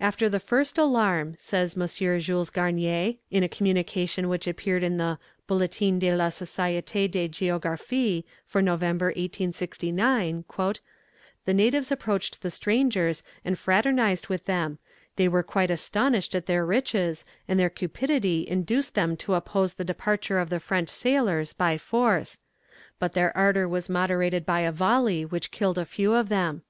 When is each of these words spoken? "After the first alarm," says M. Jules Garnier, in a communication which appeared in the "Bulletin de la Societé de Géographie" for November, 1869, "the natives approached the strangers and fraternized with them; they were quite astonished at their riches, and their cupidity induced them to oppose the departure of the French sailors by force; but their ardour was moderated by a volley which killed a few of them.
"After 0.00 0.30
the 0.30 0.40
first 0.40 0.78
alarm," 0.78 1.34
says 1.36 1.76
M. 1.76 1.86
Jules 2.20 2.48
Garnier, 2.48 3.16
in 3.30 3.42
a 3.42 3.50
communication 3.50 4.30
which 4.30 4.46
appeared 4.46 4.82
in 4.82 4.96
the 4.96 5.18
"Bulletin 5.46 5.98
de 5.98 6.10
la 6.16 6.28
Societé 6.28 7.06
de 7.10 7.28
Géographie" 7.28 8.24
for 8.46 8.62
November, 8.62 9.08
1869, 9.08 10.44
"the 11.44 11.52
natives 11.52 11.92
approached 11.92 12.40
the 12.40 12.50
strangers 12.50 13.22
and 13.44 13.58
fraternized 13.58 14.28
with 14.28 14.46
them; 14.46 14.78
they 15.16 15.28
were 15.28 15.42
quite 15.42 15.70
astonished 15.70 16.34
at 16.34 16.46
their 16.46 16.64
riches, 16.64 17.26
and 17.46 17.60
their 17.60 17.68
cupidity 17.68 18.48
induced 18.48 18.94
them 18.94 19.18
to 19.18 19.34
oppose 19.34 19.74
the 19.74 19.84
departure 19.84 20.38
of 20.38 20.48
the 20.48 20.60
French 20.60 20.88
sailors 20.88 21.52
by 21.52 21.76
force; 21.76 22.38
but 22.98 23.12
their 23.12 23.36
ardour 23.36 23.68
was 23.68 23.90
moderated 23.90 24.46
by 24.46 24.60
a 24.60 24.72
volley 24.72 25.26
which 25.26 25.50
killed 25.50 25.76
a 25.76 25.84
few 25.84 26.14
of 26.14 26.30
them. 26.30 26.62